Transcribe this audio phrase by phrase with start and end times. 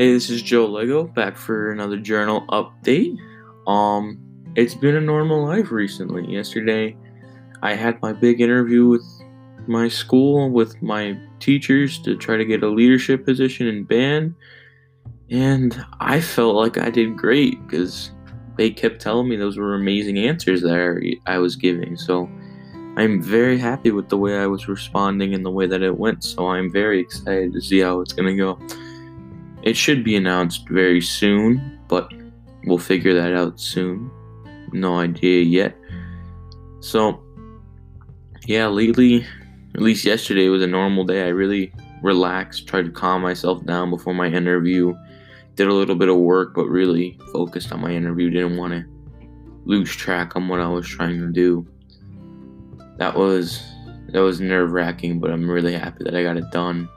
[0.00, 3.18] Hey, this is Joe Lego back for another journal update.
[3.66, 4.18] Um,
[4.56, 6.26] it's been a normal life recently.
[6.26, 6.96] Yesterday,
[7.60, 9.04] I had my big interview with
[9.66, 14.34] my school with my teachers to try to get a leadership position in band,
[15.28, 18.10] and I felt like I did great because
[18.56, 21.98] they kept telling me those were amazing answers that I was giving.
[21.98, 22.26] So
[22.96, 26.24] I'm very happy with the way I was responding and the way that it went.
[26.24, 28.58] So I'm very excited to see how it's gonna go.
[29.62, 32.10] It should be announced very soon, but
[32.64, 34.10] we'll figure that out soon.
[34.72, 35.76] No idea yet.
[36.80, 37.22] So,
[38.46, 39.26] yeah, lately,
[39.74, 41.24] at least yesterday was a normal day.
[41.24, 44.94] I really relaxed, tried to calm myself down before my interview.
[45.56, 48.30] Did a little bit of work, but really focused on my interview.
[48.30, 48.84] Didn't want to
[49.64, 51.66] lose track on what I was trying to do.
[52.96, 53.62] That was
[54.08, 56.88] that was nerve wracking, but I'm really happy that I got it done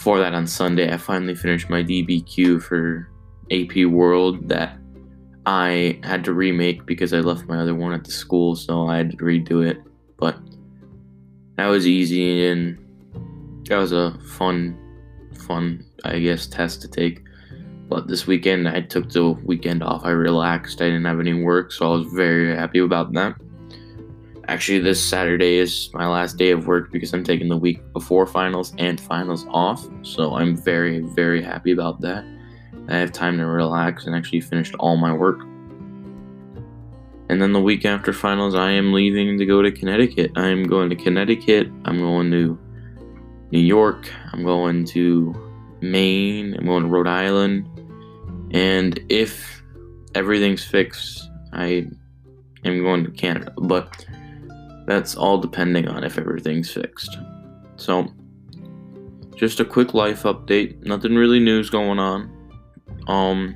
[0.00, 3.06] before that on Sunday, I finally finished my DBQ for
[3.50, 4.78] AP World that
[5.44, 8.96] I had to remake because I left my other one at the school, so I
[8.96, 9.76] had to redo it.
[10.16, 10.38] But
[11.56, 12.78] that was easy and
[13.68, 14.74] that was a fun,
[15.46, 17.22] fun, I guess, test to take.
[17.90, 20.06] But this weekend, I took the weekend off.
[20.06, 20.80] I relaxed.
[20.80, 23.34] I didn't have any work, so I was very happy about that.
[24.50, 28.26] Actually, this Saturday is my last day of work because I'm taking the week before
[28.26, 29.86] finals and finals off.
[30.02, 32.24] So I'm very, very happy about that.
[32.88, 35.42] I have time to relax and actually finished all my work.
[37.28, 40.32] And then the week after finals, I am leaving to go to Connecticut.
[40.34, 41.68] I am going to Connecticut.
[41.84, 42.58] I'm going to
[43.52, 44.10] New York.
[44.32, 45.32] I'm going to
[45.80, 46.56] Maine.
[46.58, 47.68] I'm going to Rhode Island.
[48.50, 49.62] And if
[50.16, 51.86] everything's fixed, I
[52.64, 53.54] am going to Canada.
[53.56, 54.06] But
[54.90, 57.16] that's all depending on if everything's fixed.
[57.76, 58.08] So,
[59.36, 60.84] just a quick life update.
[60.84, 62.28] Nothing really news going on.
[63.06, 63.54] Um,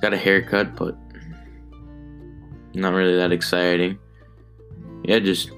[0.00, 0.96] got a haircut, but
[2.74, 3.98] not really that exciting.
[5.02, 5.50] Yeah, just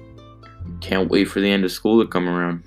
[0.81, 2.63] can't wait for the end of school to come around.